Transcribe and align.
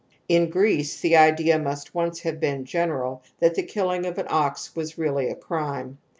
In 0.27 0.49
Greece 0.49 0.99
the 1.01 1.15
idea 1.15 1.59
must 1.59 1.93
once 1.93 2.21
have 2.21 2.39
been 2.39 2.65
general 2.65 3.21
that 3.37 3.53
the 3.53 3.61
killing 3.61 4.07
of 4.07 4.17
an 4.17 4.25
ox 4.31 4.75
was 4.75 4.97
really 4.97 5.29
a 5.29 5.35
crime. 5.35 5.99